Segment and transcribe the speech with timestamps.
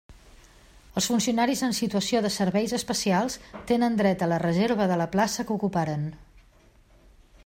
[1.01, 3.37] Els funcionaris en situació de serveis especials
[3.73, 6.09] tenen dret a la reserva de la plaça que ocuparen.